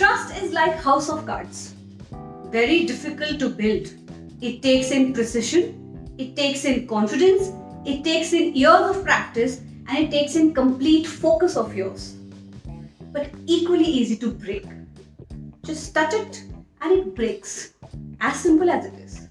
[0.00, 1.74] is like house of cards.
[2.50, 3.88] Very difficult to build.
[4.40, 7.50] It takes in precision, it takes in confidence,
[7.84, 12.14] it takes in years of practice, and it takes in complete focus of yours.
[13.12, 14.66] But equally easy to break.
[15.64, 16.44] Just touch it
[16.80, 17.74] and it breaks.
[18.20, 19.28] As simple as it is.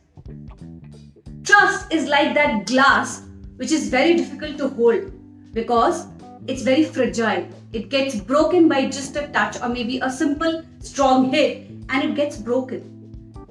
[1.43, 3.23] Trust is like that glass
[3.57, 5.11] which is very difficult to hold
[5.53, 6.07] because
[6.47, 7.47] it's very fragile.
[7.71, 12.15] It gets broken by just a touch or maybe a simple strong hit and it
[12.15, 12.87] gets broken.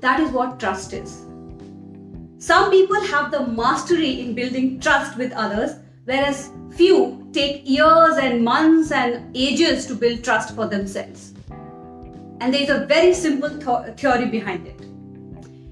[0.01, 1.27] That is what trust is.
[2.39, 5.73] Some people have the mastery in building trust with others,
[6.05, 11.35] whereas few take years and months and ages to build trust for themselves.
[12.41, 14.81] And there is a very simple th- theory behind it.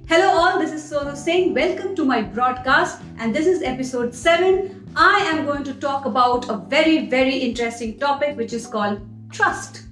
[0.07, 1.55] Hello, all, this is Sonu Singh.
[1.55, 6.50] Welcome to my broadcast, and this is episode 7 I am going to talk about
[6.50, 9.84] a very, very interesting topic which is called trust.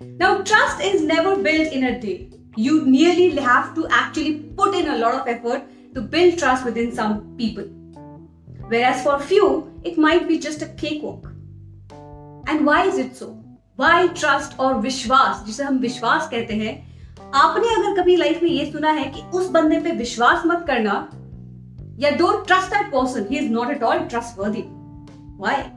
[0.00, 2.30] Now, trust is never built in a day.
[2.56, 5.62] You nearly have to actually put in a lot of effort
[5.94, 7.64] to build trust within some people.
[8.68, 11.26] Whereas for few, it might be just a cakewalk.
[12.46, 13.38] And why is it so?
[13.76, 16.72] Why trust or विश्वास जिसे हम विश्वास कहते हैं
[17.34, 20.94] आपने अगर कभी life में ये सुना है कि उस बंदे पे विश्वास मत करना
[21.97, 23.27] yeah, don't trust that person.
[23.27, 24.63] He is not at all trustworthy.
[25.37, 25.71] Why?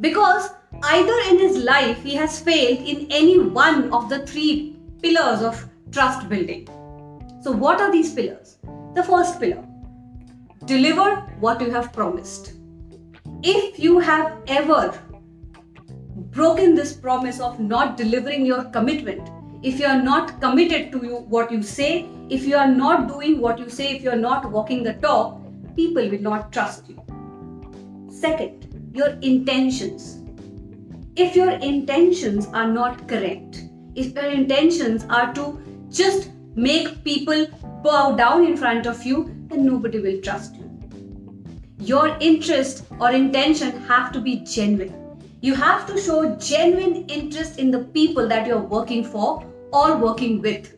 [0.00, 0.50] Because
[0.82, 5.68] either in his life he has failed in any one of the three pillars of
[5.92, 6.66] trust building.
[7.42, 8.58] So, what are these pillars?
[8.94, 9.64] The first pillar
[10.64, 12.54] deliver what you have promised.
[13.42, 14.98] If you have ever
[16.30, 19.28] broken this promise of not delivering your commitment,
[19.62, 23.40] if you are not committed to you, what you say, if you are not doing
[23.40, 25.41] what you say, if you are not walking the talk,
[25.76, 27.02] people will not trust you.
[28.10, 30.18] Second, your intentions.
[31.16, 35.60] If your intentions are not correct, if your intentions are to
[35.90, 37.46] just make people
[37.82, 40.68] bow down in front of you, then nobody will trust you.
[41.78, 44.94] Your interest or intention have to be genuine.
[45.40, 50.40] You have to show genuine interest in the people that you're working for or working
[50.40, 50.76] with.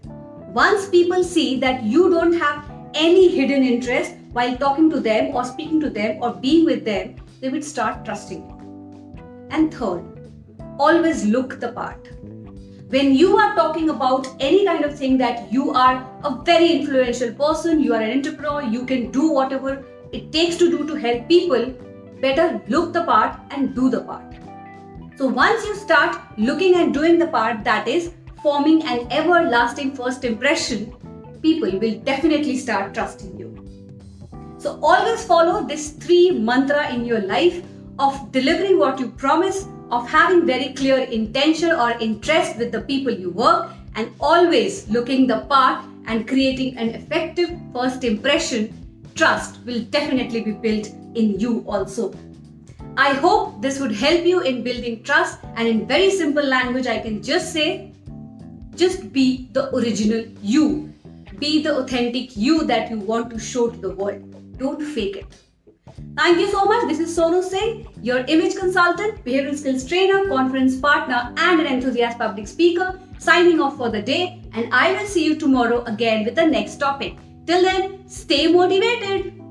[0.54, 5.44] Once people see that you don't have any hidden interest, while talking to them or
[5.44, 9.16] speaking to them or being with them, they would start trusting you.
[9.50, 10.02] And third,
[10.76, 12.08] always look the part.
[12.88, 17.32] When you are talking about any kind of thing that you are a very influential
[17.32, 21.28] person, you are an entrepreneur, you can do whatever it takes to do to help
[21.28, 21.66] people,
[22.20, 24.34] better look the part and do the part.
[25.16, 28.10] So once you start looking and doing the part, that is
[28.42, 30.92] forming an everlasting first impression,
[31.40, 33.54] people will definitely start trusting you.
[34.64, 37.62] So always follow this three mantra in your life
[37.98, 43.12] of delivering what you promise, of having very clear intention or interest with the people
[43.12, 48.72] you work, and always looking the part and creating an effective first impression.
[49.14, 52.14] Trust will definitely be built in you also.
[52.96, 57.00] I hope this would help you in building trust, and in very simple language, I
[57.00, 57.92] can just say
[58.74, 60.90] just be the original you.
[61.38, 64.33] Be the authentic you that you want to show to the world.
[64.56, 65.36] Don't fake it.
[66.16, 66.88] Thank you so much.
[66.88, 72.18] This is Sonu Singh, your image consultant, behavioral skills trainer, conference partner, and an enthusiast
[72.18, 74.42] public speaker, signing off for the day.
[74.52, 77.16] And I will see you tomorrow again with the next topic.
[77.46, 79.43] Till then, stay motivated.